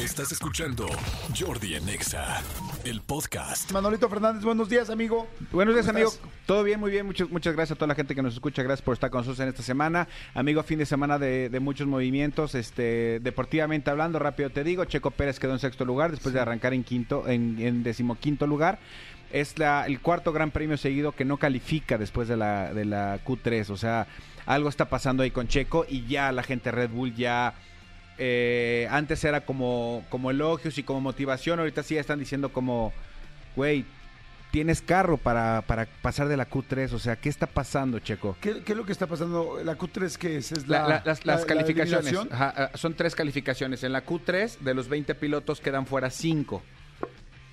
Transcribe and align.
Estás 0.00 0.32
escuchando 0.32 0.86
Jordi 1.38 1.74
en 1.74 1.86
Exa, 1.86 2.42
el 2.84 3.02
podcast. 3.02 3.70
Manolito 3.70 4.08
Fernández, 4.08 4.42
buenos 4.42 4.70
días, 4.70 4.88
amigo. 4.88 5.28
Buenos 5.52 5.74
días, 5.74 5.84
¿Cómo 5.84 5.98
amigo. 5.98 6.10
Todo 6.46 6.64
bien, 6.64 6.80
muy 6.80 6.90
bien. 6.90 7.04
Muchas, 7.04 7.28
muchas 7.28 7.54
gracias 7.54 7.76
a 7.76 7.78
toda 7.78 7.88
la 7.88 7.94
gente 7.94 8.14
que 8.14 8.22
nos 8.22 8.32
escucha. 8.32 8.62
Gracias 8.62 8.82
por 8.82 8.94
estar 8.94 9.10
con 9.10 9.18
nosotros 9.18 9.40
en 9.40 9.48
esta 9.48 9.62
semana. 9.62 10.08
Amigo, 10.32 10.62
fin 10.62 10.78
de 10.78 10.86
semana 10.86 11.18
de, 11.18 11.50
de 11.50 11.60
muchos 11.60 11.86
movimientos. 11.86 12.54
Este, 12.54 13.20
deportivamente 13.20 13.90
hablando, 13.90 14.18
rápido 14.18 14.48
te 14.48 14.64
digo, 14.64 14.86
Checo 14.86 15.10
Pérez 15.10 15.38
quedó 15.38 15.52
en 15.52 15.58
sexto 15.58 15.84
lugar 15.84 16.10
después 16.12 16.32
de 16.32 16.40
arrancar 16.40 16.72
en 16.72 16.82
quinto, 16.82 17.28
en, 17.28 17.58
en 17.60 17.82
decimoquinto 17.82 18.46
lugar. 18.46 18.78
Es 19.30 19.58
la, 19.58 19.84
el 19.84 20.00
cuarto 20.00 20.32
gran 20.32 20.50
premio 20.50 20.78
seguido 20.78 21.12
que 21.12 21.26
no 21.26 21.36
califica 21.36 21.98
después 21.98 22.26
de 22.26 22.38
la, 22.38 22.72
de 22.72 22.86
la 22.86 23.22
Q3. 23.22 23.68
O 23.68 23.76
sea, 23.76 24.06
algo 24.46 24.70
está 24.70 24.88
pasando 24.88 25.22
ahí 25.22 25.30
con 25.30 25.46
Checo 25.46 25.84
y 25.86 26.06
ya 26.06 26.32
la 26.32 26.42
gente 26.42 26.70
Red 26.70 26.88
Bull 26.88 27.14
ya 27.14 27.54
eh, 28.22 28.86
antes 28.90 29.24
era 29.24 29.40
como, 29.46 30.04
como 30.10 30.30
elogios 30.30 30.76
y 30.78 30.82
como 30.82 31.00
motivación, 31.00 31.58
ahorita 31.58 31.82
sí 31.82 31.94
ya 31.94 32.00
están 32.02 32.18
diciendo 32.18 32.52
como, 32.52 32.92
güey, 33.56 33.84
tienes 34.50 34.82
carro 34.82 35.16
para, 35.16 35.62
para 35.62 35.86
pasar 36.02 36.28
de 36.28 36.36
la 36.36 36.48
Q3, 36.50 36.92
o 36.92 36.98
sea, 36.98 37.16
¿qué 37.16 37.28
está 37.30 37.46
pasando, 37.46 37.98
Checo? 38.00 38.36
¿Qué, 38.40 38.62
qué 38.62 38.72
es 38.72 38.76
lo 38.78 38.84
que 38.84 38.92
está 38.92 39.06
pasando? 39.06 39.60
¿La 39.64 39.78
Q3 39.78 40.16
qué 40.18 40.36
es? 40.36 40.52
¿Es 40.52 40.68
La- 40.68 40.82
la, 40.82 40.88
la- 40.88 41.02
las, 41.06 41.24
la- 41.24 41.32
las 41.34 41.40
la 41.42 41.46
calificaciones, 41.46 42.14
ajá, 42.30 42.54
ah, 42.56 42.70
son 42.76 42.94
tres 42.94 43.14
calificaciones. 43.14 43.82
En 43.84 43.92
la 43.92 44.04
Q3, 44.04 44.58
de 44.58 44.74
los 44.74 44.88
20 44.88 45.14
pilotos 45.14 45.60
quedan 45.60 45.86
fuera 45.86 46.10
5. 46.10 46.62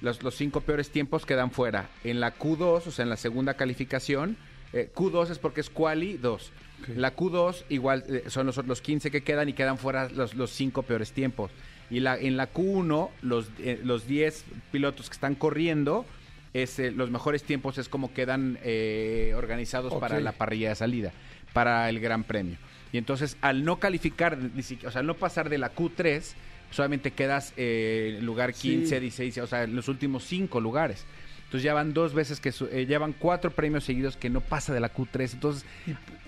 Los, 0.01 0.21
los 0.21 0.35
cinco 0.35 0.61
peores 0.61 0.91
tiempos 0.91 1.25
quedan 1.25 1.49
fuera. 1.51 1.89
En 2.03 2.19
la 2.19 2.35
Q2, 2.37 2.87
o 2.87 2.91
sea, 2.91 3.03
en 3.03 3.09
la 3.09 3.17
segunda 3.17 3.53
calificación, 3.55 4.37
eh, 4.73 4.89
Q2 4.93 5.31
es 5.31 5.39
porque 5.39 5.61
es 5.61 5.69
quali 5.69 6.17
2. 6.17 6.51
Ok. 6.81 6.89
La 6.95 7.15
Q2 7.15 7.63
igual 7.69 8.03
eh, 8.07 8.23
son 8.27 8.45
los, 8.47 8.57
los 8.65 8.81
15 8.81 9.09
que 9.11 9.21
quedan 9.23 9.49
y 9.49 9.53
quedan 9.53 9.77
fuera 9.77 10.09
los, 10.09 10.35
los 10.35 10.51
cinco 10.51 10.83
peores 10.83 11.11
tiempos. 11.11 11.51
Y 11.89 12.01
la, 12.01 12.17
en 12.17 12.35
la 12.37 12.51
Q1, 12.53 13.09
los, 13.21 13.49
eh, 13.59 13.79
los 13.83 14.07
10 14.07 14.45
pilotos 14.71 15.09
que 15.09 15.13
están 15.13 15.35
corriendo, 15.35 16.05
es, 16.53 16.79
eh, 16.79 16.91
los 16.91 17.09
mejores 17.11 17.43
tiempos 17.43 17.77
es 17.77 17.87
como 17.89 18.13
quedan 18.13 18.57
eh, 18.63 19.33
organizados 19.35 19.93
para 19.95 20.17
Ok. 20.17 20.23
la 20.23 20.31
parrilla 20.33 20.69
de 20.69 20.75
salida, 20.75 21.13
para 21.53 21.87
el 21.89 21.99
Gran 21.99 22.23
Premio. 22.23 22.57
Y 22.91 22.97
entonces, 22.97 23.37
al 23.41 23.63
no 23.65 23.79
calificar, 23.79 24.37
ni 24.37 24.63
siquiera- 24.63 24.89
o 24.89 24.91
sea, 24.91 25.01
al 25.01 25.07
no 25.07 25.13
pasar 25.13 25.49
de 25.49 25.57
la 25.57 25.73
Q3, 25.73 26.33
solamente 26.71 27.11
quedas 27.11 27.53
eh, 27.57 28.15
en 28.19 28.25
lugar 28.25 28.53
Sí. 28.53 28.69
15, 28.69 28.99
16, 28.99 29.37
o 29.39 29.47
sea, 29.47 29.63
en 29.63 29.75
los 29.75 29.87
últimos 29.87 30.23
cinco 30.25 30.59
lugares. 30.59 31.05
Entonces 31.47 31.63
ya 31.63 31.73
van 31.73 31.93
dos 31.93 32.13
veces 32.13 32.39
que 32.41 32.51
su- 32.51 32.67
eh, 32.67 32.85
llevan 32.85 33.13
cuatro 33.13 33.51
premios 33.51 33.85
seguidos 33.85 34.17
que 34.17 34.29
no 34.29 34.41
pasa 34.41 34.73
de 34.73 34.81
la 34.81 34.93
Q3. 34.93 35.33
Entonces 35.33 35.65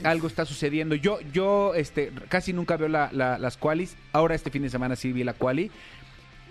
algo 0.03 0.28
está 0.28 0.45
sucediendo. 0.45 0.95
Yo, 0.95 1.20
yo, 1.34 1.73
este, 1.75 2.12
casi 2.30 2.53
nunca 2.53 2.78
veo 2.78 2.88
la- 2.88 3.09
la- 3.12 3.38
las 3.38 3.58
qualis. 3.58 3.97
Ahora 4.14 4.34
este 4.36 4.50
fin 4.50 4.62
de 4.62 4.70
semana 4.70 4.95
sí 4.95 5.12
vi 5.12 5.23
la 5.25 5.34
quali. 5.34 5.72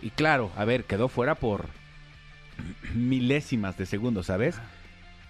Y 0.02 0.10
claro, 0.10 0.52
a 0.56 0.64
ver, 0.66 0.84
quedó 0.84 1.08
fuera 1.08 1.34
por 1.34 1.66
milésimas 2.94 3.76
de 3.78 3.86
segundo, 3.86 4.22
¿sabes? 4.22 4.56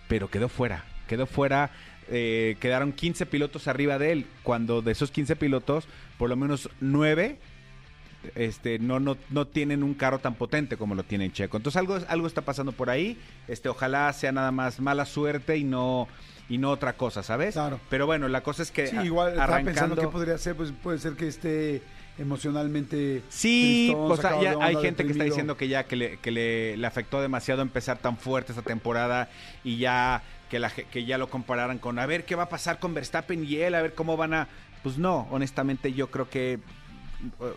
Pero 0.08 0.28
quedó 0.28 0.48
fuera. 0.48 0.84
Quedó 1.06 1.26
fuera. 1.26 1.70
eh, 2.10 2.56
quedaron 2.60 2.92
15 2.92 3.26
pilotos 3.26 3.68
arriba 3.68 3.98
de 3.98 4.12
él. 4.12 4.26
Cuando 4.42 4.80
de 4.82 4.92
esos 4.92 5.10
15 5.10 5.36
pilotos, 5.36 5.86
por 6.16 6.30
lo 6.30 6.36
menos 6.36 6.70
9 6.80 7.36
este, 8.34 8.78
no, 8.78 9.00
no, 9.00 9.16
no 9.30 9.46
tienen 9.46 9.82
un 9.82 9.94
carro 9.94 10.18
tan 10.18 10.34
potente 10.34 10.76
como 10.76 10.94
lo 10.94 11.04
tiene 11.04 11.32
Checo. 11.32 11.56
Entonces 11.56 11.78
algo, 11.78 11.98
algo 12.08 12.26
está 12.26 12.42
pasando 12.42 12.72
por 12.72 12.90
ahí. 12.90 13.18
Este, 13.46 13.68
ojalá 13.68 14.12
sea 14.12 14.32
nada 14.32 14.50
más 14.52 14.80
mala 14.80 15.04
suerte 15.04 15.56
y 15.56 15.64
no, 15.64 16.08
y 16.48 16.58
no 16.58 16.70
otra 16.70 16.94
cosa, 16.96 17.22
¿sabes? 17.22 17.54
Claro. 17.54 17.80
Pero 17.88 18.06
bueno, 18.06 18.28
la 18.28 18.42
cosa 18.42 18.62
es 18.62 18.70
que 18.70 18.86
Sí, 18.88 18.96
igual 18.96 19.30
estaba 19.30 19.56
pensando 19.56 19.94
arrancando. 19.94 20.02
qué 20.02 20.08
podría 20.08 20.38
ser, 20.38 20.56
pues 20.56 20.72
puede 20.82 20.98
ser 20.98 21.14
que 21.14 21.28
esté 21.28 21.82
emocionalmente 22.18 23.22
Sí, 23.28 23.92
tristón, 23.92 24.10
o 24.10 24.16
sea, 24.16 24.42
ya 24.42 24.54
onda, 24.54 24.66
hay 24.66 24.76
gente 24.76 25.04
que 25.04 25.12
está 25.12 25.24
diciendo 25.24 25.56
que 25.56 25.68
ya 25.68 25.84
que 25.84 25.96
le, 25.96 26.16
que 26.18 26.30
le, 26.30 26.76
le 26.76 26.86
afectó 26.86 27.20
demasiado 27.22 27.62
empezar 27.62 27.98
tan 27.98 28.16
fuerte 28.16 28.52
esta 28.52 28.62
temporada 28.62 29.28
y 29.64 29.78
ya 29.78 30.22
que, 30.50 30.58
la, 30.58 30.70
que 30.70 31.04
ya 31.04 31.18
lo 31.18 31.30
compararan 31.30 31.78
con 31.78 31.98
a 31.98 32.06
ver 32.06 32.24
qué 32.24 32.34
va 32.34 32.44
a 32.44 32.48
pasar 32.48 32.78
con 32.80 32.94
Verstappen 32.94 33.44
y 33.44 33.56
él, 33.56 33.74
a 33.74 33.82
ver 33.82 33.94
cómo 33.94 34.16
van 34.16 34.34
a... 34.34 34.48
Pues 34.82 34.96
no, 34.96 35.26
honestamente 35.30 35.92
yo 35.92 36.08
creo 36.10 36.30
que 36.30 36.60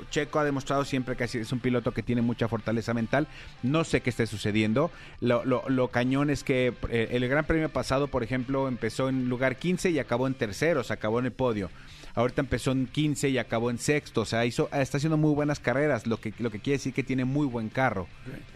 Checo 0.09 0.39
ha 0.39 0.43
demostrado 0.43 0.83
siempre 0.85 1.15
que 1.15 1.23
es 1.25 1.51
un 1.51 1.59
piloto 1.59 1.91
que 1.93 2.01
tiene 2.03 2.21
mucha 2.21 2.47
fortaleza 2.47 2.93
mental. 2.93 3.27
No 3.63 3.83
sé 3.83 4.01
qué 4.01 4.09
esté 4.09 4.25
sucediendo. 4.27 4.91
Lo, 5.19 5.45
lo- 5.45 5.63
lo 5.69 5.89
cañón 5.89 6.29
es 6.29 6.43
que 6.43 6.73
eh, 6.89 7.09
el 7.11 7.27
Gran 7.27 7.45
Premio 7.45 7.69
pasado, 7.69 8.07
por 8.07 8.23
ejemplo, 8.23 8.67
empezó 8.67 9.09
en 9.09 9.29
lugar 9.29 9.57
15 9.57 9.91
y 9.91 9.99
acabó 9.99 10.27
en 10.27 10.33
tercero, 10.33 10.83
se 10.83 10.93
acabó 10.93 11.19
en 11.19 11.25
el 11.25 11.31
podio. 11.31 11.69
Ahorita 12.13 12.41
empezó 12.41 12.71
en 12.71 12.87
15 12.87 13.29
y 13.29 13.37
acabó 13.37 13.69
en 13.69 13.77
sexto. 13.77 14.21
O 14.21 14.25
sea, 14.25 14.45
hizo, 14.45 14.69
está 14.73 14.97
haciendo 14.97 15.15
muy 15.17 15.33
buenas 15.33 15.59
carreras, 15.59 16.07
lo 16.07 16.17
que, 16.19 16.33
lo 16.39 16.49
que 16.51 16.59
quiere 16.59 16.77
decir 16.77 16.93
que 16.93 17.03
tiene 17.03 17.23
muy 17.23 17.47
buen 17.47 17.69
carro. 17.69 18.07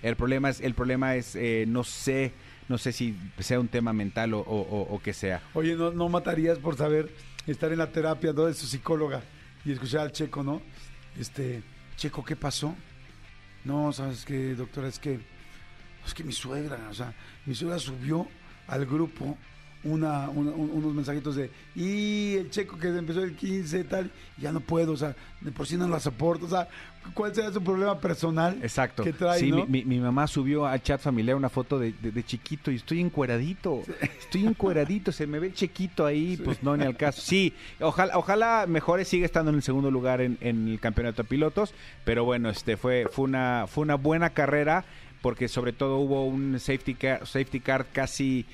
El 0.02 0.16
problema 0.16 0.50
es, 0.50 0.60
el 0.60 0.74
problema 0.74 1.16
es 1.16 1.36
eh, 1.36 1.66
no 1.68 1.84
sé, 1.86 2.34
no 2.68 2.78
sé 2.78 2.92
si 2.92 3.16
sea 3.40 3.60
un 3.60 3.68
tema 3.70 3.94
mental 3.94 4.34
o, 4.34 4.40
o, 4.40 4.62
o- 4.62 4.96
o 4.96 5.00
que 5.02 5.14
sea. 5.14 5.42
Oye, 5.54 5.76
no, 5.76 5.92
no 5.92 6.10
matarías 6.10 6.58
por 6.58 6.76
saber 6.76 7.10
estar 7.48 7.72
en 7.72 7.78
la 7.78 7.92
terapia 7.92 8.34
¿no? 8.34 8.46
de 8.46 8.54
su 8.56 8.66
psicóloga 8.68 9.22
y 9.64 9.72
escuchar 9.72 10.02
al 10.02 10.12
Checo, 10.12 10.44
¿no? 10.44 10.62
Este, 11.20 11.64
Checo, 11.96 12.24
¿qué 12.24 12.36
pasó? 12.36 12.76
No, 13.64 13.92
¿sabes 13.94 14.26
qué, 14.26 14.54
doctora? 14.54 14.88
Es 14.88 15.00
que, 15.00 15.20
es 16.06 16.14
que 16.14 16.24
mi 16.24 16.34
suegra, 16.34 16.88
o 16.90 16.94
sea, 16.94 17.14
mi 17.46 17.56
suegra 17.56 17.80
subió 17.80 18.28
al 18.68 18.86
grupo 18.86 19.38
una, 19.86 20.30
una- 20.30 20.52
un- 20.52 20.72
unos 20.74 20.94
mensajitos 20.94 21.36
de, 21.36 21.50
y 21.76 22.34
el 22.36 22.50
Checo 22.50 22.78
que 22.78 22.88
empezó 22.90 23.24
el 23.24 23.36
15 23.36 23.80
y 23.80 23.84
tal, 23.86 24.12
ya 24.38 24.52
no 24.52 24.60
puedo, 24.60 24.92
o 24.94 24.98
sea, 24.98 25.16
de 25.42 25.52
por 25.52 25.66
sí 25.68 25.78
no 25.78 25.88
la 25.88 26.00
soporto, 26.00 26.46
o 26.46 26.50
sea, 26.50 26.68
¿cuál 27.14 27.34
será 27.36 27.54
su 27.54 27.64
problema 27.64 28.00
personal 28.00 28.58
Exacto. 28.64 29.04
que 29.04 29.14
trae, 29.14 29.40
sí, 29.40 29.52
no? 29.52 29.66
mi, 29.68 29.84
mi- 29.84 29.86
mi 29.86 30.00
mamá 30.00 30.26
subió 30.28 30.66
al 30.66 30.82
chat 30.82 31.00
familiar 31.00 31.36
una 31.36 31.50
foto 31.50 31.78
de, 31.80 31.94
de- 32.02 32.12
de 32.12 32.24
chiquito 32.24 32.72
y 32.72 32.76
estoy 32.78 33.00
encueradito. 33.00 33.84
Estoy 34.02 34.46
encueradito, 34.48 35.12
se 35.12 35.28
me 35.28 35.40
ve 35.40 35.54
chiquito 35.54 36.06
ahí, 36.06 36.36
pues 36.44 36.64
no, 36.64 36.76
ni 36.76 36.84
al 36.84 36.98
caso. 36.98 37.22
Sí, 37.22 37.54
ojalá, 37.80 38.18
ojalá 38.18 38.66
mejore, 38.68 39.06
sigue 39.06 39.26
estando 39.26 39.52
en 39.52 39.58
el 39.58 39.64
segundo 39.64 39.92
lugar 39.92 40.20
en, 40.22 40.38
en 40.42 40.68
el 40.68 40.80
campeonato 40.80 41.24
de 41.24 41.30
pilotos, 41.30 41.74
pero 42.04 42.26
bueno, 42.26 42.50
este 42.50 42.76
fue, 42.76 43.06
fue 43.12 43.26
una, 43.26 43.66
fue 43.68 43.84
una 43.84 43.96
buena 43.96 44.32
carrera 44.32 44.84
porque 45.22 45.48
sobre 45.48 45.74
todo 45.74 45.98
hubo 45.98 46.26
un 46.26 46.60
safety 46.60 46.96
car, 46.96 47.20
safety 47.26 47.60
car 47.60 47.88
casi 47.92 48.46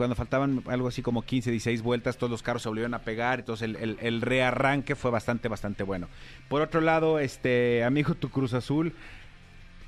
cuando 0.00 0.16
faltaban 0.16 0.62
algo 0.66 0.88
así 0.88 1.02
como 1.02 1.20
15, 1.22 1.50
16 1.50 1.82
vueltas, 1.82 2.16
todos 2.16 2.30
los 2.30 2.42
carros 2.42 2.62
se 2.62 2.68
volvieron 2.70 2.94
a 2.94 3.00
pegar, 3.00 3.40
entonces 3.40 3.64
el, 3.68 3.76
el- 3.76 3.98
el 4.00 4.22
rearranque 4.22 4.94
fue 4.96 5.10
bastante, 5.10 5.48
bastante 5.48 5.82
bueno. 5.82 6.08
Por 6.48 6.62
otro 6.62 6.80
lado, 6.80 7.18
este 7.18 7.84
amigo, 7.84 8.14
tu 8.14 8.30
Cruz 8.30 8.54
Azul, 8.54 8.94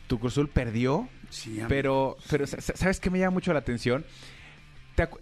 tu 0.08 0.18
Cruz 0.18 0.34
Azul 0.34 0.48
perdió, 0.50 1.08
Sí, 1.30 1.62
pero, 1.66 2.18
pero 2.30 2.46
sa- 2.46 2.60
sa- 2.60 2.76
¿sabes 2.76 3.00
qué 3.00 3.08
me 3.08 3.18
llama 3.18 3.30
mucho 3.30 3.54
la 3.54 3.60
atención? 3.60 4.04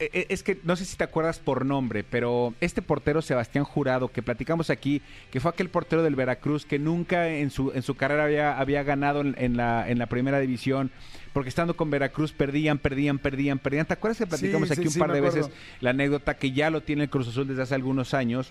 E- 0.01 0.11
e- 0.13 0.27
es 0.31 0.43
que 0.43 0.59
no 0.65 0.75
sé 0.75 0.85
si 0.85 0.97
te 0.97 1.05
acuerdas 1.05 1.39
por 1.39 1.65
nombre, 1.65 2.03
pero 2.03 2.55
este 2.61 2.83
portero 2.83 3.23
Sebastián 3.23 3.65
Jurado, 3.65 4.09
que 4.09 4.21
platicamos 4.21 4.69
aquí, 4.69 5.01
que 5.31 5.39
fue 5.41 5.51
aquel 5.53 5.69
portero 5.71 6.03
del 6.03 6.17
Veracruz 6.17 6.67
que 6.67 6.79
nunca 6.79 7.29
en 7.29 7.51
su, 7.51 7.71
en 7.73 7.83
su 7.83 7.95
carrera 7.95 8.25
había, 8.25 8.59
había 8.59 8.83
ganado 8.83 9.21
en, 9.21 9.35
en 9.39 9.57
la, 9.57 9.89
en 9.89 9.99
la 9.99 10.07
primera 10.07 10.41
división, 10.41 10.91
porque 11.33 11.49
estando 11.49 11.77
con 11.77 11.89
Veracruz 11.89 12.33
perdían, 12.33 12.79
perdían, 12.79 13.19
perdían, 13.19 13.59
perdían. 13.61 13.87
¿Te 13.87 13.95
acuerdas 13.95 14.19
que 14.19 14.27
platicamos 14.27 14.69
Sí, 14.69 14.73
aquí 14.75 14.83
sí, 14.83 14.89
un 14.89 14.93
sí, 14.95 14.99
par 14.99 15.13
de 15.13 15.19
acuerdo. 15.19 15.37
veces 15.37 15.53
la 15.81 15.91
anécdota 15.91 16.37
que 16.37 16.51
ya 16.51 16.69
lo 16.71 16.81
tiene 16.83 17.05
el 17.05 17.11
Cruz 17.11 17.29
Azul 17.29 17.47
desde 17.47 17.63
hace 17.63 17.75
algunos 17.77 18.13
años? 18.13 18.51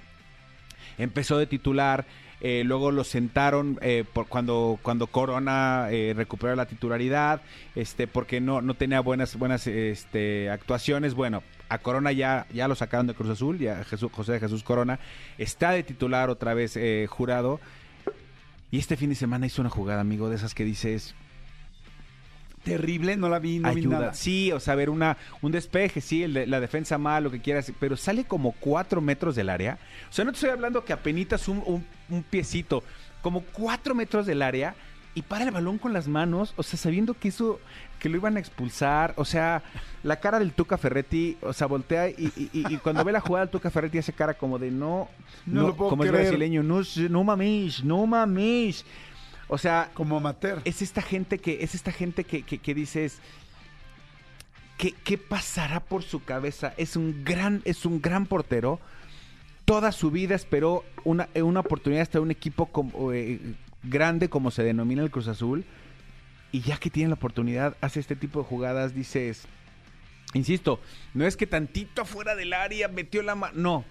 Empezó 0.99 1.39
de 1.39 1.47
titular, 1.47 2.05
eh, 2.41 2.63
luego 2.65 2.91
lo 2.91 3.03
sentaron 3.03 3.79
eh, 3.81 4.05
por 4.13 4.27
cuando 4.27 4.79
cuando 4.81 5.07
Corona 5.07 5.87
eh, 5.89 6.13
recuperó 6.15 6.55
la 6.55 6.67
titularidad, 6.67 7.41
este 7.75 8.07
porque 8.07 8.39
no 8.39 8.61
no 8.61 8.75
tenía 8.75 9.01
buenas 9.01 9.35
buenas 9.35 9.65
este 9.67 10.49
actuaciones, 10.49 11.15
bueno, 11.15 11.43
a 11.67 11.79
Corona 11.79 12.11
ya 12.11 12.45
ya 12.53 12.67
lo 12.67 12.75
sacaron 12.75 13.07
de 13.07 13.13
Cruz 13.13 13.31
Azul, 13.31 13.57
ya 13.57 13.83
Jesús, 13.83 14.11
José 14.13 14.33
de 14.33 14.39
Jesús 14.39 14.63
Corona 14.63 14.99
está 15.37 15.71
de 15.71 15.83
titular 15.83 16.29
otra 16.29 16.53
vez 16.53 16.77
jurado. 17.09 17.59
Y 18.71 18.77
este 18.77 18.97
fin 18.97 19.09
de 19.09 19.15
semana 19.15 19.47
hizo 19.47 19.63
una 19.63 19.71
jugada, 19.71 20.01
amigo, 20.01 20.29
de 20.29 20.35
esas 20.35 20.53
que 20.53 20.63
dices, 20.63 21.15
Terrible, 22.63 23.15
no 23.17 23.29
la 23.29 23.39
vi, 23.39 23.59
no 23.59 23.73
vi 23.73 23.79
ayuda. 23.81 23.99
nada. 23.99 24.13
Sí, 24.13 24.51
o 24.51 24.59
sea, 24.59 24.75
ver 24.75 24.89
una, 24.89 25.17
un 25.41 25.51
despeje, 25.51 26.01
sí, 26.01 26.23
el 26.23 26.33
de- 26.33 26.47
la 26.47 26.59
defensa 26.59 26.97
mal, 26.97 27.23
lo 27.23 27.31
que 27.31 27.39
quieras, 27.41 27.71
pero 27.79 27.95
sale 27.97 28.25
como 28.25 28.51
cuatro 28.59 29.01
metros 29.01 29.35
del 29.35 29.49
área. 29.49 29.77
O 30.09 30.13
sea, 30.13 30.25
no 30.25 30.31
te 30.31 30.35
estoy 30.35 30.49
hablando 30.51 30.83
que 30.83 30.93
apenitas 30.93 31.47
un, 31.47 31.63
un, 31.65 31.85
un 32.09 32.23
piecito, 32.23 32.83
como 33.21 33.41
cuatro 33.41 33.95
metros 33.95 34.25
del 34.25 34.41
área 34.41 34.75
y 35.15 35.21
para 35.23 35.43
el 35.45 35.51
balón 35.51 35.77
con 35.79 35.91
las 35.93 36.07
manos, 36.07 36.53
o 36.55 36.63
sea, 36.63 36.77
sabiendo 36.77 37.13
que 37.15 37.29
eso, 37.29 37.59
que 37.99 38.09
lo 38.09 38.17
iban 38.17 38.37
a 38.37 38.39
expulsar, 38.39 39.13
o 39.17 39.25
sea, 39.25 39.63
la 40.03 40.19
cara 40.19 40.37
del 40.39 40.53
Tuca 40.53 40.77
Ferretti, 40.77 41.37
o 41.41 41.51
sea, 41.51 41.65
voltea 41.67 42.09
y, 42.09 42.31
y- 42.37 42.49
y- 42.53 42.73
y 42.73 42.77
cuando 42.77 43.03
ve 43.03 43.11
la 43.11 43.19
jugada 43.19 43.45
del 43.45 43.51
Tuca 43.51 43.69
Ferretti 43.71 43.97
hace 43.97 44.13
cara 44.13 44.35
como 44.35 44.59
de 44.59 44.69
no, 44.69 45.09
No 45.45 45.61
lo 45.67 45.75
puedo 45.75 45.89
como 45.89 46.03
es 46.03 46.09
creer. 46.11 46.25
brasileño, 46.25 46.61
no, 46.63 46.81
no 47.09 47.23
mames, 47.23 47.83
no 47.83 48.05
mames. 48.05 48.85
O 49.49 49.57
sea, 49.57 49.91
Como 49.93 50.17
amateur. 50.17 50.61
es 50.63 50.81
esta 50.81 51.01
gente 51.01 51.39
que 51.39 51.63
es 51.63 51.75
esta 51.75 51.91
gente 51.91 52.23
que, 52.23 52.43
que, 52.43 52.59
que 52.59 52.73
dices 52.73 53.19
¿qué, 54.77 54.93
qué 55.03 55.17
pasará 55.17 55.81
por 55.81 56.03
su 56.03 56.23
cabeza 56.23 56.73
es 56.77 56.95
un 56.95 57.23
gran 57.25 57.61
es 57.65 57.85
un 57.85 58.01
gran 58.01 58.25
portero 58.27 58.79
toda 59.69 59.91
su 59.91 60.09
vida 60.09 60.33
esperó 60.35 60.83
una, 61.03 61.29
una 61.35 61.59
oportunidad 61.59 62.01
hasta 62.01 62.19
un 62.19 62.31
equipo 62.31 62.65
como, 62.67 63.13
eh, 63.13 63.39
grande 63.83 64.27
como 64.27 64.49
se 64.49 64.63
denomina 64.63 65.03
el 65.03 65.11
Cruz 65.11 65.27
Azul, 65.27 65.63
y 66.51 66.61
ya 66.61 66.77
que 66.77 66.89
tiene 66.89 67.09
la 67.09 67.13
oportunidad, 67.13 67.77
hace 67.79 67.99
este 67.99 68.15
tipo 68.15 68.39
de 68.39 68.45
jugadas, 68.45 68.95
dices, 68.95 69.43
insisto, 70.33 70.79
no 71.13 71.23
es 71.27 71.37
que 71.37 71.45
tantito 71.45 72.01
afuera 72.01 72.35
del 72.35 72.53
área 72.53 72.87
metió 72.87 73.21
la 73.21 73.35
mano, 73.35 73.53
no. 73.55 73.85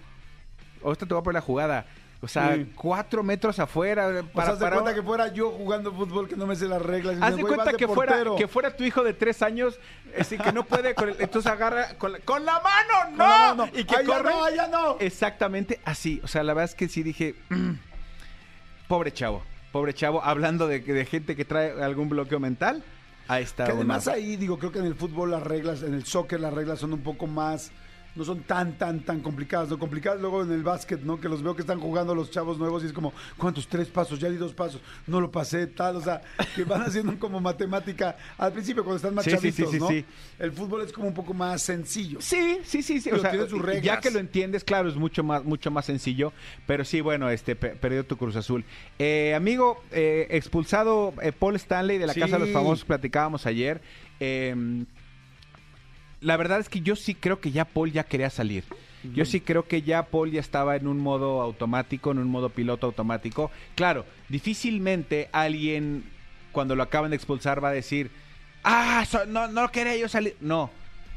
Ahorita 0.83 1.05
te 1.05 1.13
voy 1.13 1.21
a 1.21 1.23
poner 1.23 1.35
la 1.35 1.45
jugada. 1.45 1.85
O 2.21 2.27
sea, 2.27 2.57
cuatro 2.75 3.23
metros 3.23 3.59
afuera. 3.59 4.07
Para, 4.07 4.23
Para, 4.23 4.49
haz 4.51 4.59
de 4.59 4.65
para- 4.65 4.75
cuenta 4.81 4.93
que 4.93 5.01
fuera 5.01 5.31
yo 5.33 5.51
jugando 5.51 5.93
fútbol 5.93 6.27
que 6.27 6.35
no 6.35 6.45
me 6.47 6.55
sé 6.57 6.67
las 6.67 6.81
reglas. 6.81 7.17
Haz 7.21 7.35
de 7.37 7.41
"Güey, 7.41 7.55
cuenta 7.55 7.71
que 7.77 7.87
fuera, 7.87 8.11
portero". 8.11 8.35
que 8.35 8.47
fuera 8.49 8.75
tu 8.75 8.83
hijo 8.83 9.03
de 9.05 9.13
tres 9.13 9.41
años, 9.41 9.79
así 10.19 10.37
que 10.37 10.51
no 10.51 10.65
puede, 10.65 10.93
con 10.95 11.07
el- 11.09 11.15
entonces 11.19 11.49
agarra 11.49 11.93
con 11.97 12.11
la, 12.11 12.19
con 12.19 12.43
la 12.43 12.59
mano, 12.59 13.11
no, 13.11 13.17
la 13.17 13.53
mano. 13.55 13.69
y 13.73 13.85
que 13.85 13.95
Ay, 13.95 14.05
ya 14.05 14.17
corre. 14.17 14.29
no, 14.31 14.49
ya 14.53 14.67
no. 14.67 14.97
Exactamente 14.99 15.79
así. 15.85 16.19
O 16.21 16.27
sea, 16.27 16.43
la 16.43 16.53
verdad 16.53 16.71
es 16.71 16.75
que 16.75 16.89
sí 16.89 17.03
dije, 17.03 17.35
"Mm, 17.47 17.71
pobre 18.87 19.11
chavo, 19.13 19.41
pobre 19.71 19.93
chavo, 19.93 20.21
hablando 20.23 20.67
de, 20.67 20.79
de 20.81 21.05
gente 21.05 21.35
que 21.35 21.45
trae 21.45 21.81
algún 21.81 22.09
bloqueo 22.09 22.39
mental. 22.39 22.83
Ahí 23.27 23.43
está. 23.43 23.65
Que 23.65 23.71
además 23.73 24.07
ahí, 24.07 24.35
digo, 24.35 24.57
creo 24.57 24.71
que 24.71 24.79
en 24.79 24.85
el 24.87 24.95
fútbol 24.95 25.31
las 25.31 25.43
reglas, 25.43 25.83
en 25.83 25.93
el 25.93 26.03
soccer 26.05 26.39
las 26.39 26.53
reglas 26.53 26.79
son 26.79 26.93
un 26.93 27.01
poco 27.01 27.27
más, 27.27 27.71
no 28.15 28.25
son 28.25 28.41
tan, 28.41 28.77
tan, 28.77 28.99
tan 29.01 29.21
complicadas. 29.21 29.69
Lo 29.69 29.79
complicadas 29.79 30.19
luego 30.19 30.43
en 30.43 30.51
el 30.51 30.63
básquet, 30.63 31.01
¿no? 31.03 31.19
Que 31.21 31.29
los 31.29 31.41
veo 31.43 31.55
que 31.55 31.61
están 31.61 31.79
jugando 31.79 32.13
los 32.15 32.31
chavos 32.31 32.57
nuevos 32.57 32.83
y 32.83 32.87
es 32.87 32.93
como, 32.93 33.13
¿cuántos? 33.37 33.67
Tres 33.67 33.87
pasos, 33.87 34.19
ya 34.19 34.29
di 34.29 34.37
dos 34.37 34.53
pasos, 34.53 34.81
no 35.07 35.21
lo 35.21 35.31
pasé, 35.31 35.67
tal, 35.67 35.95
o 35.97 36.01
sea, 36.01 36.21
que 36.55 36.63
van 36.63 36.81
haciendo 36.87 37.17
como 37.19 37.39
matemática 37.39 38.17
al 38.37 38.51
principio 38.51 38.83
cuando 38.83 38.97
están 38.97 39.13
más 39.15 39.25
Sí, 39.25 39.31
sí, 39.31 39.51
sí, 39.51 39.63
chavitos, 39.63 39.87
sí, 39.89 40.05
¿no? 40.39 40.43
El 40.45 40.51
fútbol 40.51 40.81
es 40.81 40.91
como 40.91 41.07
un 41.07 41.13
poco 41.13 41.33
más 41.33 41.61
sencillo. 41.61 42.19
Sí, 42.21 42.59
sí, 42.63 42.81
sí, 42.83 42.99
sí. 42.99 43.09
Pero 43.09 43.17
O 43.17 43.21
sea, 43.21 43.31
tiene 43.31 43.47
sus 43.47 43.59
ya 43.59 43.65
reglas. 43.65 43.99
que 44.01 44.11
lo 44.11 44.19
entiendes, 44.19 44.63
claro, 44.63 44.89
es 44.89 44.95
mucho 44.95 45.23
más, 45.23 45.43
mucho 45.43 45.71
más 45.71 45.85
sencillo. 45.85 46.33
Pero 46.67 46.83
sí, 46.85 47.01
bueno, 47.01 47.29
este 47.29 47.55
pe- 47.55 47.75
perdió 47.75 48.05
tu 48.05 48.17
Cruz 48.17 48.35
Azul. 48.35 48.65
Eh, 48.97 49.33
amigo, 49.35 49.81
eh, 49.91 50.27
expulsado 50.31 51.13
eh, 51.21 51.31
Paul 51.31 51.55
Stanley 51.55 51.97
de 51.97 52.07
la. 52.07 52.13
Casa 52.13 52.37
de 52.37 52.45
los 52.45 52.49
Famosos, 52.49 52.83
platicábamos 52.85 53.45
ayer. 53.45 53.81
Eh, 54.19 54.83
la 56.21 56.37
verdad 56.37 56.59
es 56.59 56.69
que 56.69 56.81
yo 56.81 56.95
sí 56.95 57.15
creo 57.15 57.39
que 57.39 57.51
ya 57.51 57.65
Paul 57.65 57.91
ya 57.91 58.03
quería 58.03 58.29
salir. 58.29 58.63
Yo 59.13 59.23
sí 59.23 59.39
creo 59.39 59.65
que 59.65 59.81
ya 59.81 60.03
Paul 60.07 60.29
ya 60.31 60.41
estaba 60.41 60.75
en 60.75 60.85
un 60.85 60.99
modo 60.99 61.41
automático, 61.41 62.11
en 62.11 62.17
un 62.19 62.27
modo 62.27 62.49
piloto 62.49 62.85
automático. 62.87 63.49
Claro, 63.75 64.05
difícilmente 64.27 65.29
alguien 65.31 66.03
cuando 66.51 66.75
lo 66.75 66.83
acaban 66.83 67.11
de 67.11 67.15
expulsar 67.15 67.63
va 67.63 67.69
a 67.69 67.73
decir, 67.73 68.11
ah, 68.63 69.05
so- 69.07 69.25
no, 69.25 69.47
no 69.47 69.71
quería 69.71 69.95
yo 69.95 70.09
salir. 70.09 70.35
No, 70.41 70.69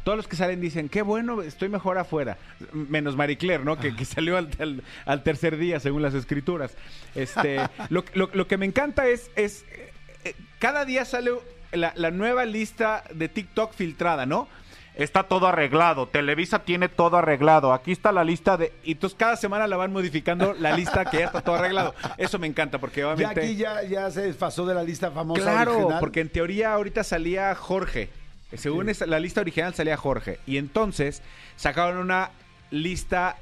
todos 0.04 0.16
los 0.16 0.28
que 0.28 0.37
salen 0.37 0.60
dicen, 0.60 0.88
qué 0.88 1.02
bueno, 1.02 1.43
estoy 1.43 1.69
mejor 1.69 1.99
afuera. 1.99 2.37
Menos 2.72 3.16
Marie 3.16 3.37
Claire, 3.38 3.64
¿no? 3.64 3.76
Que, 3.78 3.96
que 3.96 4.04
salió 4.04 4.37
al, 4.37 4.50
al- 4.60 4.82
al 5.06 5.22
tercer 5.25 5.56
día, 5.56 5.81
según 5.81 6.02
las 6.02 6.14
escrituras. 6.14 6.76
Este, 7.16 7.56
lo, 7.88 8.04
lo- 8.14 8.31
lo 8.32 8.46
que 8.46 8.58
me 8.58 8.66
encanta 8.66 9.08
es, 9.08 9.31
es 9.34 9.64
eh, 9.72 9.90
eh, 10.25 10.34
cada 10.60 10.84
día 10.84 11.04
sale 11.04 11.32
la, 11.72 11.93
la 11.96 12.10
nueva 12.12 12.44
lista 12.44 13.02
de 13.12 13.28
TikTok 13.28 13.72
filtrada, 13.75 14.25
¿no? 14.26 14.46
Está 14.94 15.23
todo 15.23 15.47
arreglado. 15.47 16.06
Televisa 16.06 16.59
tiene 16.61 16.89
todo 16.89 17.17
arreglado. 17.17 17.73
Aquí 17.73 17.93
está 17.93 18.12
la 18.12 18.25
lista 18.25 18.56
de. 18.59 18.73
Y 18.85 18.93
entonces 18.93 19.17
cada 19.19 19.37
semana 19.37 19.67
la 19.67 19.77
van 19.79 19.93
modificando 19.93 20.53
la 20.53 20.77
lista 20.77 21.06
que 21.06 21.19
ya 21.21 21.27
está 21.27 21.41
todo 21.41 21.55
arreglado. 21.56 21.94
Eso 22.19 22.39
me 22.39 22.47
encanta 22.47 22.79
porque 22.79 23.00
Ya 23.00 23.09
obviamente. 23.09 23.41
aquí 23.41 23.56
ya, 23.56 23.83
ya 23.85 24.11
se 24.11 24.23
desfasó 24.23 24.67
de 24.67 24.75
la 24.75 24.83
lista 24.83 25.11
famosa 25.11 25.41
Claro, 25.43 25.73
original. 25.77 26.00
porque 26.00 26.21
en 26.21 26.29
teoría 26.29 26.75
ahorita 26.75 27.05
salía 27.05 27.55
Jorge. 27.55 28.11
Según 28.55 28.93
Sí. 28.94 29.05
la 29.06 29.19
lista 29.19 29.41
original 29.41 29.73
salía 29.75 29.97
Jorge. 29.97 30.39
Y 30.47 30.59
entonces 30.59 31.23
sacaron 31.56 31.97
una 31.97 32.31
lista, 32.71 33.37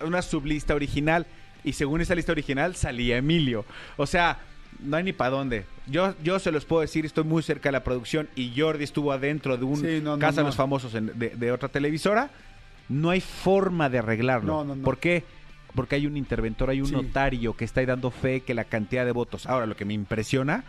una 0.00 0.20
sublista 0.20 0.74
original. 0.74 1.26
Y 1.62 1.74
según 1.74 2.00
esa 2.00 2.16
lista 2.16 2.32
original 2.32 2.74
salía 2.74 3.18
Emilio. 3.18 3.64
O 3.96 4.06
sea, 4.06 4.38
no 4.80 4.96
hay 4.96 5.04
ni 5.04 5.12
para 5.12 5.30
dónde. 5.30 5.64
Yo, 5.86 6.14
yo 6.22 6.38
se 6.38 6.52
los 6.52 6.64
puedo 6.64 6.82
decir, 6.82 7.04
estoy 7.06 7.24
muy 7.24 7.42
cerca 7.42 7.68
de 7.68 7.72
la 7.72 7.84
producción 7.84 8.28
y 8.36 8.52
Jordi 8.56 8.84
estuvo 8.84 9.12
adentro 9.12 9.56
de 9.56 9.64
un 9.64 9.76
Sí, 9.76 10.00
no, 10.02 10.12
no, 10.12 10.18
Casa 10.18 10.36
de 10.36 10.42
no. 10.42 10.48
los 10.48 10.56
Famosos 10.56 10.94
en- 10.94 11.18
de, 11.18 11.30
de 11.30 11.52
otra 11.52 11.68
televisora. 11.68 12.30
No 12.88 13.10
hay 13.10 13.20
forma 13.20 13.88
de 13.90 13.98
arreglarlo. 13.98 14.52
No, 14.52 14.64
no, 14.64 14.76
no. 14.76 14.82
¿Por 14.82 14.98
qué? 14.98 15.24
Porque 15.74 15.96
hay 15.96 16.06
un 16.06 16.16
interventor, 16.16 16.70
hay 16.70 16.80
un 16.80 16.86
Sí. 16.88 16.94
notario 16.94 17.54
que 17.54 17.64
está 17.64 17.80
ahí 17.80 17.86
dando 17.86 18.10
fe 18.10 18.40
que 18.40 18.54
la 18.54 18.64
cantidad 18.64 19.04
de 19.04 19.12
votos. 19.12 19.46
Ahora, 19.46 19.66
lo 19.66 19.76
que 19.76 19.84
me 19.84 19.94
impresiona 19.94 20.64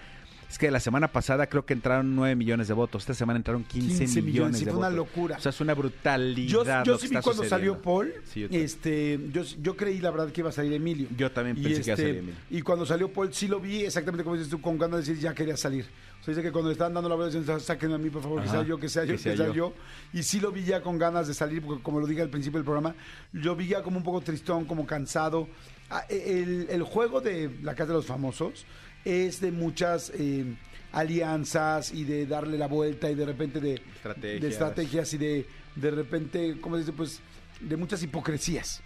es 0.50 0.58
que 0.58 0.72
la 0.72 0.80
semana 0.80 1.08
pasada 1.10 1.48
creo 1.48 1.66
que 1.66 1.74
entraron 1.74 2.16
9 2.16 2.36
millones 2.36 2.68
de 2.68 2.74
votos. 2.74 3.04
Esta 3.04 3.14
semana 3.14 3.38
entraron 3.38 3.64
15, 3.64 4.00
15 4.00 4.22
millones, 4.24 4.58
sí, 4.58 4.66
de 4.66 4.72
fue 4.72 4.80
una 4.80 4.90
votos. 4.90 5.08
locura. 5.08 5.38
O 5.38 5.40
sea, 5.40 5.52
es 5.52 5.62
una 5.62 5.76
brutalidad. 5.76 6.84
Yo, 6.84 6.84
yo 6.84 6.98
sí 6.98 7.08
vi 7.08 7.14
cuando 7.22 7.44
sucediendo. 7.44 7.50
salió 7.50 7.82
Paul, 7.82 8.14
Sí, 8.26 8.42
yo 8.42 8.48
este, 8.52 9.20
yo, 9.32 9.44
yo 9.62 9.78
creí 9.78 10.00
la 10.00 10.10
verdad 10.12 10.32
que 10.32 10.42
iba 10.42 10.50
a 10.50 10.54
salir 10.54 10.74
Emilio. 10.74 11.08
Yo 11.16 11.32
también 11.32 11.56
pensé 11.56 11.82
que 11.82 11.88
iba 11.88 11.94
a 11.94 11.98
salir 11.98 12.16
Emilio. 12.18 12.36
Y 12.50 12.62
cuando 12.62 12.86
salió 12.86 13.14
Paul, 13.14 13.32
sí 13.34 13.48
lo 13.48 13.60
vi 13.60 13.84
exactamente 13.86 14.24
como 14.24 14.36
dices 14.38 14.50
tú, 14.50 14.60
con 14.60 14.78
ganas 14.80 15.06
de 15.06 15.12
decir 15.14 15.24
ya 15.24 15.36
quería 15.36 15.56
salir. 15.56 15.86
O 16.20 16.24
sea, 16.24 16.34
dice 16.34 16.42
que 16.42 16.52
cuando 16.52 16.70
le 16.70 16.74
estaban 16.74 16.94
dando 16.94 17.10
la 17.16 17.26
decían, 17.26 17.60
sáquenme 17.60 17.96
a 17.96 17.98
mí, 17.98 18.10
por 18.10 18.22
favor, 18.22 18.42
que 18.42 18.50
sea 18.50 18.64
yo, 18.64 18.78
que 18.80 18.90
sea 18.90 19.04
yo, 19.04 19.12
que 19.12 19.18
que 19.18 19.24
sea 19.24 19.38
sea, 19.38 19.54
yo. 19.54 19.74
Y 20.12 20.24
sí 20.24 20.40
lo 20.40 20.52
vi 20.52 20.64
ya 20.64 20.82
con 20.82 20.98
ganas 20.98 21.28
de 21.28 21.34
salir, 21.34 21.62
porque 21.62 21.82
como 21.82 22.00
lo 22.00 22.08
dije 22.08 22.22
al 22.22 22.30
principio 22.30 22.58
del 22.58 22.66
programa, 22.66 22.96
yo 23.32 23.56
vi 23.56 23.68
ya 23.68 23.84
como 23.84 23.98
un 23.98 24.04
poco 24.04 24.20
tristón, 24.22 24.66
como 24.66 24.86
cansado. 24.86 25.48
Ah, 25.92 26.04
El, 26.10 26.68
el 26.70 26.84
juego 26.84 27.22
de 27.22 27.50
la 27.64 27.74
Casa 27.74 27.88
de 27.88 27.94
los 27.94 28.06
Famosos 28.06 28.66
es 29.10 29.42
de 29.42 29.52
muchas 29.52 30.12
eh, 30.16 30.46
alianzas 30.92 31.92
y 31.94 32.04
de 32.04 32.26
darle 32.26 32.58
la 32.58 32.68
vuelta 32.68 33.10
y 33.10 33.16
de 33.16 33.26
repente 33.26 33.60
de 33.60 33.76
Estrategias. 33.96 34.42
de 34.42 34.48
estrategias 34.50 35.14
y 35.14 35.18
de, 35.18 35.46
de 35.76 35.92
repente, 35.92 36.58
¿cómo 36.62 36.76
se 36.76 36.82
dice? 36.82 36.94
Pues 36.94 37.20
de 37.62 37.78
muchas 37.78 38.02
hipocresías. 38.04 38.82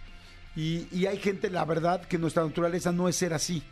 Y, 0.56 0.86
y 0.92 1.06
hay 1.06 1.18
gente, 1.18 1.50
la 1.50 1.64
verdad, 1.64 2.02
que 2.04 2.18
nuestra 2.18 2.44
naturaleza 2.44 2.92
no 2.92 3.08
es 3.08 3.16
ser 3.16 3.34
así. 3.34 3.62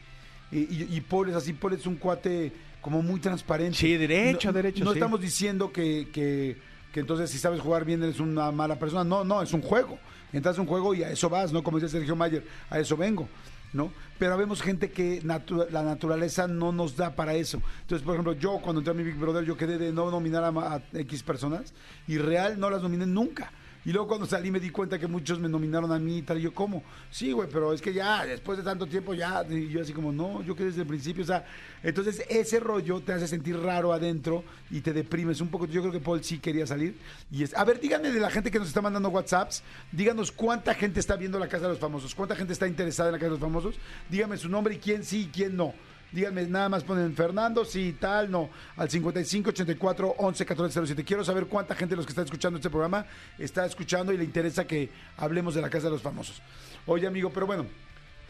Y, 0.50 0.58
y, 0.58 0.88
y 0.90 1.00
Paul 1.00 1.30
es 1.30 1.36
así, 1.36 1.52
Paul 1.52 1.74
es 1.74 1.86
un 1.86 1.96
cuate 1.96 2.52
como 2.80 3.00
muy 3.02 3.20
transparente. 3.20 3.78
Sí, 3.78 3.96
derecho, 3.96 4.48
no, 4.48 4.52
derecho, 4.54 4.84
No 4.84 4.90
sí. 4.92 4.98
estamos 4.98 5.20
diciendo 5.20 5.72
que, 5.72 6.08
que, 6.12 6.56
que 6.92 7.00
entonces 7.00 7.30
si 7.30 7.38
sabes 7.38 7.60
jugar 7.60 7.84
bien 7.84 8.02
eres 8.02 8.18
una 8.20 8.50
mala 8.50 8.78
persona. 8.78 9.04
No, 9.04 9.24
no, 9.24 9.40
es 9.42 9.52
un 9.52 9.62
juego. 9.62 9.98
Entras 10.32 10.58
a 10.58 10.60
un 10.62 10.66
juego 10.66 10.94
y 10.94 11.02
a 11.04 11.10
eso 11.10 11.28
vas, 11.30 11.52
¿no? 11.52 11.62
Como 11.62 11.78
dice 11.78 11.90
Sergio 11.90 12.16
Mayer, 12.16 12.44
a 12.70 12.80
eso 12.80 12.96
vengo. 12.96 13.28
¿No? 13.72 13.92
Pero 14.18 14.36
vemos 14.36 14.62
gente 14.62 14.90
que 14.90 15.22
natu- 15.22 15.68
la 15.70 15.82
naturaleza 15.82 16.46
no 16.46 16.72
nos 16.72 16.96
da 16.96 17.14
para 17.16 17.34
eso. 17.34 17.60
Entonces, 17.82 18.04
por 18.04 18.14
ejemplo, 18.14 18.34
yo 18.34 18.58
cuando 18.60 18.80
entré 18.80 18.92
a 18.92 18.94
mi 18.94 19.02
Big 19.02 19.16
Brother, 19.16 19.44
yo 19.44 19.56
quedé 19.56 19.78
de 19.78 19.92
no 19.92 20.10
nominar 20.10 20.44
a, 20.44 20.48
a 20.76 20.82
X 20.92 21.22
personas 21.22 21.72
y 22.06 22.18
real 22.18 22.58
no 22.60 22.70
las 22.70 22.82
nominé 22.82 23.06
nunca. 23.06 23.50
Y 23.84 23.92
luego 23.92 24.06
cuando 24.06 24.26
salí 24.26 24.50
me 24.50 24.60
di 24.60 24.70
cuenta 24.70 24.98
que 24.98 25.08
muchos 25.08 25.40
me 25.40 25.48
nominaron 25.48 25.90
a 25.90 25.98
mí 25.98 26.18
y 26.18 26.22
tal. 26.22 26.38
Y 26.38 26.42
yo, 26.42 26.54
¿cómo? 26.54 26.84
Sí, 27.10 27.32
güey, 27.32 27.48
pero 27.50 27.72
es 27.72 27.82
que 27.82 27.92
ya, 27.92 28.24
después 28.24 28.58
de 28.58 28.64
tanto 28.64 28.86
tiempo, 28.86 29.12
ya. 29.12 29.44
Y 29.48 29.68
yo 29.68 29.82
así 29.82 29.92
como, 29.92 30.12
no, 30.12 30.42
yo 30.42 30.54
quedé 30.54 30.66
desde 30.68 30.82
el 30.82 30.86
principio. 30.86 31.24
O 31.24 31.26
sea, 31.26 31.44
entonces 31.82 32.24
ese 32.28 32.60
rollo 32.60 33.00
te 33.00 33.12
hace 33.12 33.26
sentir 33.26 33.58
raro 33.58 33.92
adentro 33.92 34.44
y 34.70 34.80
te 34.80 34.92
deprimes 34.92 35.40
un 35.40 35.48
poco. 35.48 35.66
Yo 35.66 35.80
creo 35.80 35.92
que 35.92 36.00
Paul 36.00 36.22
sí 36.22 36.38
quería 36.38 36.66
salir. 36.66 36.96
Y 37.30 37.42
es, 37.42 37.54
a 37.56 37.64
ver, 37.64 37.80
díganme 37.80 38.12
de 38.12 38.20
la 38.20 38.30
gente 38.30 38.50
que 38.50 38.58
nos 38.58 38.68
está 38.68 38.80
mandando 38.80 39.08
WhatsApps, 39.08 39.62
díganos 39.90 40.30
cuánta 40.30 40.74
gente 40.74 41.00
está 41.00 41.16
viendo 41.16 41.38
la 41.38 41.48
Casa 41.48 41.64
de 41.64 41.70
los 41.70 41.78
Famosos, 41.78 42.14
cuánta 42.14 42.36
gente 42.36 42.52
está 42.52 42.68
interesada 42.68 43.08
en 43.08 43.14
la 43.14 43.18
Casa 43.18 43.30
de 43.30 43.32
los 43.32 43.40
Famosos. 43.40 43.74
Díganme 44.08 44.36
su 44.36 44.48
nombre 44.48 44.74
y 44.74 44.78
quién 44.78 45.02
sí 45.02 45.22
y 45.22 45.26
quién 45.26 45.56
no. 45.56 45.74
Díganme, 46.12 46.46
nada 46.46 46.68
más 46.68 46.84
ponen 46.84 47.14
Fernando, 47.14 47.64
sí, 47.64 47.96
tal, 47.98 48.30
no. 48.30 48.50
Al 48.76 48.90
55 48.90 49.48
84 49.50 50.14
11 50.18 50.44
14 50.46 50.86
07. 50.86 51.04
Quiero 51.04 51.24
saber 51.24 51.46
cuánta 51.46 51.74
gente 51.74 51.92
de 51.92 51.96
los 51.96 52.06
que 52.06 52.10
están 52.12 52.26
escuchando 52.26 52.58
este 52.58 52.68
programa 52.70 53.06
está 53.38 53.64
escuchando 53.64 54.12
y 54.12 54.18
le 54.18 54.24
interesa 54.24 54.66
que 54.66 54.90
hablemos 55.16 55.54
de 55.54 55.62
la 55.62 55.70
Casa 55.70 55.86
de 55.86 55.92
los 55.92 56.02
Famosos. 56.02 56.42
Oye, 56.86 57.06
amigo, 57.06 57.30
pero 57.32 57.46
bueno, 57.46 57.64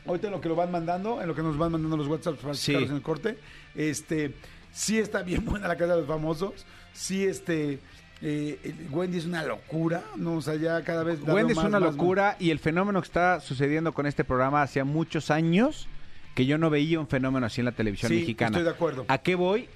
ahorita 0.07 0.29
en 0.29 0.33
lo 0.33 0.41
que 0.41 0.49
lo 0.49 0.55
van 0.55 0.71
mandando, 0.71 1.21
en 1.21 1.27
lo 1.27 1.35
que 1.35 1.43
nos 1.43 1.59
van 1.59 1.73
mandando 1.73 1.97
los 1.97 2.07
WhatsApps 2.07 2.39
para 2.41 2.55
Sí. 2.55 2.75
en 2.75 2.93
el 2.93 3.03
corte, 3.03 3.39
este, 3.75 4.35
sí 4.73 4.99
está 5.01 5.23
bien 5.23 5.45
buena 5.45 5.67
la 5.67 5.77
Casa 5.77 5.95
de 5.95 6.01
los 6.01 6.09
Famosos. 6.09 6.65
Sí, 6.93 7.25
este. 7.25 7.81
eh, 8.21 8.87
Wendy 8.93 9.19
es 9.19 9.25
una 9.25 9.43
locura, 9.45 10.05
¿no? 10.17 10.35
O 10.37 10.41
sea, 10.43 10.55
ya 10.55 10.83
cada 10.85 11.03
vez. 11.03 11.19
Wendy 11.27 11.53
es 11.53 11.59
una 11.59 11.81
más, 11.81 11.83
locura 11.83 12.37
y 12.39 12.51
el 12.51 12.61
fenómeno 12.61 13.01
que 13.01 13.07
está 13.07 13.41
sucediendo 13.41 13.93
con 13.93 14.07
este 14.07 14.23
programa 14.23 14.63
hacía 14.63 14.85
muchos 14.85 15.33
años 15.33 15.89
que 16.35 16.47
yo 16.47 16.59
no 16.59 16.71
veía 16.71 16.99
un 17.01 17.09
fenómeno 17.09 17.47
así 17.47 17.61
en 17.61 17.67
la 17.67 17.73
televisión 17.73 18.11
Sí, 18.11 18.19
mexicana. 18.21 18.51
estoy 18.57 18.65
de 18.65 18.71
acuerdo. 18.71 19.05
¿A 19.09 19.19
qué 19.19 19.35
voy? 19.35 19.69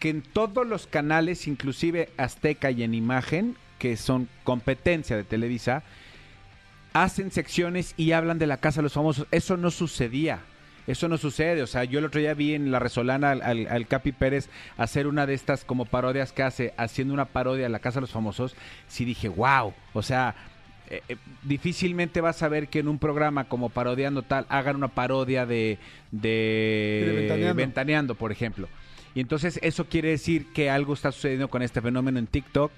Que 0.00 0.10
en 0.10 0.22
todos 0.22 0.66
los 0.66 0.86
canales, 0.86 1.46
inclusive 1.48 2.10
Azteca 2.16 2.70
y 2.70 2.82
en 2.82 2.94
Imagen, 2.94 3.56
que 3.78 3.96
son 3.96 4.28
competencia 4.44 5.16
de 5.16 5.24
Televisa, 5.24 5.82
hacen 6.92 7.30
secciones 7.30 7.94
y 7.96 8.12
hablan 8.12 8.38
de 8.38 8.46
la 8.46 8.56
Casa 8.58 8.78
de 8.80 8.84
los 8.84 8.92
Famosos. 8.92 9.26
Eso 9.30 9.56
no 9.56 9.70
sucedía. 9.70 10.40
Eso 10.86 11.06
no 11.08 11.18
sucede. 11.18 11.62
O 11.62 11.66
sea, 11.66 11.84
yo 11.84 11.98
el 11.98 12.06
otro 12.06 12.20
día 12.20 12.32
vi 12.34 12.54
en 12.54 12.70
La 12.70 12.78
Resolana 12.78 13.30
al, 13.32 13.42
al- 13.42 13.66
al 13.68 13.86
Capi 13.86 14.12
Pérez 14.12 14.48
hacer 14.78 15.06
una 15.06 15.26
de 15.26 15.34
estas 15.34 15.64
como 15.64 15.84
parodias 15.84 16.32
que 16.32 16.42
hace, 16.42 16.72
haciendo 16.78 17.12
una 17.12 17.26
parodia 17.26 17.64
de 17.64 17.68
la 17.68 17.78
Casa 17.78 17.96
de 17.96 18.02
los 18.02 18.10
Famosos. 18.10 18.56
Sí 18.88 19.04
dije, 19.04 19.28
wow. 19.28 19.74
O 19.92 20.02
sea, 20.02 20.34
eh, 20.90 21.02
eh, 21.08 21.16
difícilmente 21.42 22.20
vas 22.20 22.42
a 22.42 22.48
ver 22.48 22.68
que 22.68 22.78
en 22.80 22.88
un 22.88 22.98
programa 22.98 23.44
como 23.44 23.68
parodiando 23.68 24.22
tal 24.22 24.46
hagan 24.48 24.76
una 24.76 24.88
parodia 24.88 25.46
de, 25.46 25.78
de, 26.10 27.02
De 27.06 27.12
Ventaneando. 27.16 27.54
Ventaneando, 27.54 28.14
por 28.14 28.32
ejemplo. 28.32 28.68
Y 29.14 29.20
entonces 29.20 29.58
eso 29.62 29.86
quiere 29.86 30.10
decir 30.10 30.46
que 30.52 30.70
algo 30.70 30.94
está 30.94 31.12
sucediendo 31.12 31.48
con 31.48 31.62
este 31.62 31.80
fenómeno 31.80 32.18
en 32.18 32.26
TikTok. 32.26 32.70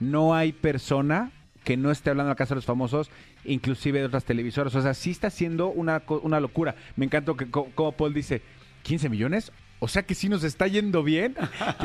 No 0.00 0.34
hay 0.34 0.52
persona 0.52 1.32
que 1.64 1.76
no 1.76 1.90
esté 1.90 2.10
hablando 2.10 2.34
Casa 2.36 2.54
de 2.54 2.56
los 2.56 2.64
Famosos, 2.64 3.10
inclusive 3.44 3.98
de 3.98 4.06
otras 4.06 4.24
televisoras. 4.24 4.74
O 4.74 4.82
sea, 4.82 4.94
sí 4.94 5.10
está 5.10 5.28
siendo 5.30 5.68
una, 5.68 6.02
una 6.22 6.40
locura. 6.40 6.76
Me 6.96 7.04
encanta 7.04 7.32
que 7.36 7.50
co- 7.50 7.68
como 7.74 7.92
Paul 7.92 8.14
dice, 8.14 8.42
15 8.84 9.08
millones. 9.08 9.52
O 9.80 9.88
sea 9.88 10.02
que 10.02 10.14
sí 10.14 10.28
nos 10.28 10.42
está 10.44 10.66
yendo 10.66 11.02
bien. 11.02 11.36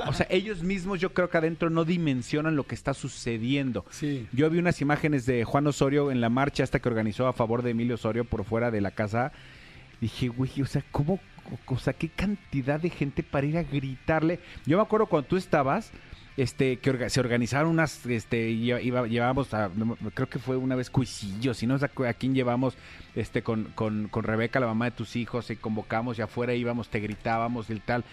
O 0.07 0.13
sea, 0.13 0.25
ellos 0.29 0.63
mismos 0.63 0.99
yo 0.99 1.13
creo 1.13 1.29
que 1.29 1.37
adentro 1.37 1.69
no 1.69 1.85
dimensionan 1.85 2.55
lo 2.55 2.65
que 2.65 2.75
está 2.75 2.93
sucediendo. 2.93 3.85
Sí. 3.91 4.27
Yo 4.31 4.49
vi 4.49 4.59
unas 4.59 4.81
imágenes 4.81 5.25
de 5.25 5.43
Juan 5.43 5.67
Osorio 5.67 6.11
en 6.11 6.21
la 6.21 6.29
marcha 6.29 6.63
hasta 6.63 6.79
que 6.79 6.89
organizó 6.89 7.27
a 7.27 7.33
favor 7.33 7.61
de 7.61 7.71
Emilio 7.71 7.95
Osorio 7.95 8.25
por 8.25 8.43
fuera 8.43 8.71
de 8.71 8.81
la 8.81 8.91
casa. 8.91 9.31
Dije, 10.01 10.27
güey, 10.27 10.61
o 10.61 10.65
sea, 10.65 10.83
¿cómo? 10.91 11.19
O 11.67 11.77
sea, 11.77 11.93
qué 11.93 12.09
cantidad 12.09 12.79
de 12.79 12.89
gente 12.89 13.21
para 13.21 13.45
ir 13.45 13.57
a 13.57 13.63
gritarle. 13.63 14.39
Yo 14.65 14.77
me 14.77 14.83
acuerdo 14.83 15.05
cuando 15.05 15.27
tú 15.27 15.37
estabas, 15.37 15.91
este, 16.37 16.77
que 16.77 16.91
orga- 16.91 17.09
se 17.09 17.19
organizaron 17.19 17.69
unas, 17.71 18.05
este, 18.05 18.49
iba, 18.49 18.79
llevábamos 19.07 19.53
a, 19.53 19.69
creo 20.13 20.29
que 20.29 20.39
fue 20.39 20.57
una 20.57 20.75
vez 20.75 20.89
Cuisillos, 20.89 21.61
y 21.63 21.67
no 21.67 21.77
sé 21.77 21.85
a 21.85 22.13
quién 22.13 22.33
llevamos, 22.33 22.75
este, 23.15 23.43
con, 23.43 23.65
con, 23.75 24.07
con 24.07 24.23
Rebeca, 24.23 24.59
la 24.59 24.67
mamá 24.67 24.85
de 24.85 24.91
tus 24.91 25.15
hijos, 25.15 25.49
y 25.51 25.55
convocamos 25.55 26.17
y 26.17 26.21
afuera 26.21 26.53
íbamos, 26.53 26.89
te 26.89 26.99
gritábamos 26.99 27.69
y 27.69 27.79
tal. 27.79 28.03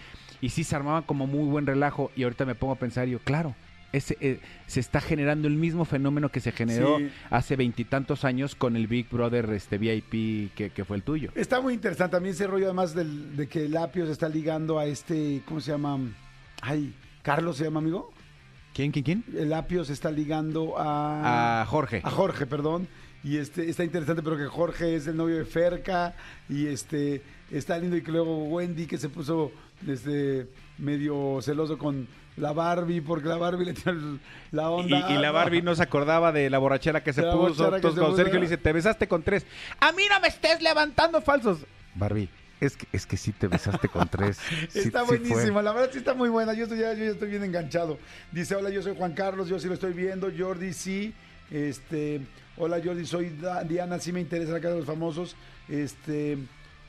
Y 0.41 0.49
sí 0.49 0.63
se 0.63 0.75
armaban 0.75 1.03
como 1.03 1.27
muy 1.27 1.45
buen 1.49 1.65
relajo, 1.65 2.11
y 2.15 2.23
ahorita 2.23 2.45
me 2.45 2.55
pongo 2.55 2.73
a 2.73 2.77
pensar, 2.79 3.07
yo, 3.07 3.19
claro, 3.19 3.55
ese, 3.93 4.17
eh, 4.21 4.39
se 4.67 4.79
está 4.79 5.01
generando 5.01 5.49
el 5.49 5.55
mismo 5.55 5.83
fenómeno 5.83 6.29
que 6.29 6.39
se 6.39 6.53
generó 6.53 6.97
Sí. 6.99 7.09
hace 7.29 7.57
veintitantos 7.57 8.23
años 8.23 8.55
con 8.55 8.77
el 8.77 8.87
Big 8.87 9.09
Brother 9.09 9.49
este 9.49 9.77
VIP 9.77 10.53
que, 10.55 10.69
que 10.73 10.85
fue 10.85 10.95
el 10.95 11.03
tuyo. 11.03 11.29
Está 11.35 11.59
muy 11.59 11.73
interesante 11.73 12.13
también 12.13 12.33
ese 12.33 12.47
rollo 12.47 12.65
además 12.67 12.95
del- 12.95 13.35
de 13.35 13.47
que 13.47 13.65
el 13.65 13.75
apio 13.75 14.05
se 14.05 14.13
está 14.13 14.29
ligando 14.29 14.79
a 14.79 14.85
este, 14.85 15.41
¿cómo 15.45 15.59
se 15.59 15.71
llama? 15.71 15.99
Ay, 16.61 16.93
Carlos 17.21 17.57
se 17.57 17.65
llama, 17.65 17.79
amigo. 17.79 18.11
¿Quién, 18.73 18.91
quién, 18.91 19.03
quién? 19.03 19.25
El 19.35 19.53
apio 19.53 19.83
se 19.83 19.93
está 19.93 20.11
ligando 20.11 20.77
a... 20.77 21.61
A 21.61 21.65
Jorge. 21.65 22.01
A 22.03 22.09
Jorge, 22.09 22.45
perdón. 22.45 22.87
Y 23.23 23.37
este 23.37 23.69
está 23.69 23.83
interesante, 23.83 24.23
pero 24.23 24.37
que 24.37 24.45
Jorge 24.45 24.95
es 24.95 25.07
el 25.07 25.17
novio 25.17 25.37
de 25.37 25.45
Ferca. 25.45 26.15
Y 26.49 26.67
este 26.67 27.21
está 27.51 27.77
lindo. 27.77 27.97
Y 27.97 28.01
que 28.01 28.11
luego 28.11 28.45
Wendy, 28.45 28.87
que 28.87 28.97
se 28.97 29.09
puso 29.09 29.51
este 29.87 30.47
medio 30.77 31.39
celoso 31.41 31.77
con 31.77 32.07
la 32.37 32.53
Barbie, 32.53 33.01
porque 33.01 33.27
la 33.27 33.37
Barbie 33.37 33.65
le 33.65 33.73
tiró 33.73 33.93
la 34.51 34.69
onda. 34.69 35.11
y 35.11 35.17
la 35.17 35.31
Barbie 35.31 35.61
no 35.61 35.75
se 35.75 35.83
acordaba 35.83 36.31
de 36.31 36.49
la 36.49 36.57
borrachera 36.57 37.03
que 37.03 37.13
se 37.13 37.21
la 37.21 37.33
puso. 37.33 37.65
Entonces, 37.65 37.75
se 37.75 37.81
cuando 37.81 38.05
puso. 38.05 38.17
Sergio 38.17 38.39
le 38.39 38.45
dice, 38.45 38.57
te 38.57 38.71
besaste 38.71 39.07
con 39.07 39.21
tres. 39.21 39.45
A 39.79 39.91
mí 39.91 40.03
no 40.09 40.19
me 40.21 40.29
estés 40.29 40.61
levantando 40.61 41.21
falsos. 41.21 41.59
Barbie, 41.93 42.29
es 42.61 42.77
que, 42.77 42.87
es 42.93 43.05
que 43.05 43.17
sí 43.17 43.33
te 43.33 43.47
besaste 43.47 43.89
con 43.89 44.07
tres. 44.07 44.37
Sí- 44.69 44.79
Está 44.79 45.01
sí 45.01 45.07
buenísima, 45.07 45.61
la 45.61 45.73
verdad 45.73 45.89
sí 45.91 45.97
está 45.97 46.13
muy 46.13 46.29
buena. 46.29 46.53
Yo 46.53 46.63
estoy, 46.63 46.79
ya, 46.79 46.93
yo 46.93 47.03
estoy 47.11 47.29
bien 47.29 47.43
enganchado. 47.43 47.97
Dice, 48.31 48.55
hola, 48.55 48.69
yo 48.69 48.81
soy 48.81 48.95
Juan 48.95 49.13
Carlos, 49.13 49.49
yo 49.49 49.59
sí 49.59 49.67
lo 49.67 49.73
estoy 49.73 49.91
viendo. 49.93 50.31
Jordi, 50.37 50.71
sí. 50.73 51.13
Este, 51.51 52.21
hola 52.55 52.79
Jordi, 52.81 53.05
soy 53.05 53.35
Diana, 53.67 53.99
sí 53.99 54.13
me 54.13 54.21
interesa 54.21 54.53
la 54.53 54.61
casa 54.61 54.73
de 54.75 54.79
los 54.79 54.87
famosos. 54.87 55.35
Este, 55.67 56.37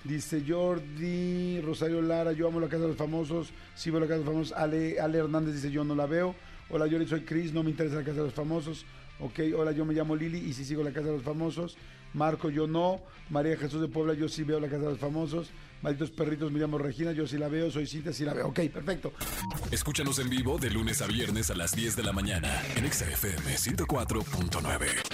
dice 0.04 0.42
Jordi, 0.46 1.60
Rosario 1.62 2.00
Lara, 2.02 2.32
yo 2.32 2.46
amo 2.48 2.60
la 2.60 2.68
casa 2.68 2.82
de 2.82 2.88
los 2.88 2.96
famosos. 2.96 3.52
Sí 3.74 3.90
veo 3.90 4.00
la 4.00 4.06
casa 4.06 4.18
de 4.20 4.24
los 4.24 4.32
famosos. 4.32 4.56
Ale, 4.56 5.00
Ale 5.00 5.18
Hernández 5.18 5.54
dice, 5.54 5.70
yo 5.70 5.84
no 5.84 5.94
la 5.94 6.06
veo. 6.06 6.34
Hola 6.70 6.86
Jordi, 6.90 7.06
soy 7.06 7.22
Cris, 7.22 7.52
no 7.52 7.62
me 7.62 7.70
interesa 7.70 7.96
la 7.96 8.02
casa 8.04 8.18
de 8.18 8.24
los 8.24 8.34
famosos. 8.34 8.86
Ok, 9.22 9.38
hola, 9.56 9.70
yo 9.70 9.84
me 9.84 9.94
llamo 9.94 10.16
Lili 10.16 10.38
y 10.38 10.52
sí 10.52 10.64
sigo 10.64 10.82
la 10.82 10.92
casa 10.92 11.06
de 11.06 11.12
los 11.12 11.22
famosos. 11.22 11.76
Marco, 12.12 12.50
yo 12.50 12.66
no. 12.66 13.00
María 13.30 13.56
Jesús 13.56 13.80
de 13.80 13.88
Puebla, 13.88 14.14
yo 14.14 14.28
sí 14.28 14.42
veo 14.42 14.58
la 14.58 14.66
casa 14.68 14.82
de 14.82 14.90
los 14.90 14.98
famosos. 14.98 15.50
Malditos 15.80 16.10
perritos, 16.10 16.50
me 16.50 16.58
llamo 16.58 16.76
Regina, 16.76 17.12
yo 17.12 17.26
sí 17.26 17.38
la 17.38 17.48
veo. 17.48 17.70
Soy 17.70 17.86
Cinta, 17.86 18.12
sí 18.12 18.24
la 18.24 18.34
veo. 18.34 18.48
Ok, 18.48 18.60
perfecto. 18.72 19.12
Escúchanos 19.70 20.18
en 20.18 20.28
vivo 20.28 20.58
de 20.58 20.70
lunes 20.70 21.00
a 21.02 21.06
viernes 21.06 21.50
a 21.50 21.54
las 21.54 21.74
10 21.74 21.96
de 21.96 22.02
la 22.02 22.12
mañana 22.12 22.62
en 22.76 22.84
Exa 22.84 23.08
FM 23.08 23.54
104.9. 23.54 25.11